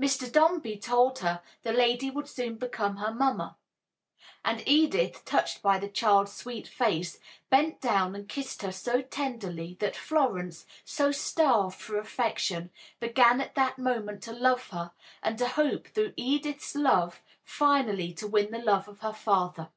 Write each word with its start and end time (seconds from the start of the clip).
Mr. 0.00 0.32
Dombey 0.32 0.78
told 0.78 1.18
her 1.18 1.42
the 1.62 1.70
lady 1.70 2.10
would 2.10 2.26
soon 2.26 2.54
be 2.56 2.66
her 2.74 3.12
mama, 3.12 3.58
and 4.42 4.66
Edith, 4.66 5.22
touched 5.26 5.60
by 5.60 5.78
the 5.78 5.86
child's 5.86 6.32
sweet 6.32 6.66
face, 6.66 7.18
bent 7.50 7.82
down 7.82 8.14
and 8.14 8.26
kissed 8.26 8.62
her 8.62 8.72
so 8.72 9.02
tenderly 9.02 9.76
that 9.80 9.94
Florence, 9.94 10.64
so 10.86 11.12
starved 11.12 11.78
for 11.78 11.98
affection, 11.98 12.70
began 13.00 13.38
at 13.38 13.54
that 13.54 13.76
moment 13.78 14.22
to 14.22 14.32
love 14.32 14.66
her, 14.70 14.92
and 15.22 15.36
to 15.36 15.46
hope 15.46 15.88
through 15.88 16.14
Edith's 16.16 16.74
love 16.74 17.20
finally 17.44 18.14
to 18.14 18.26
win 18.26 18.52
the 18.52 18.58
love 18.64 18.88
of 18.88 19.00
her 19.00 19.12
father. 19.12 19.68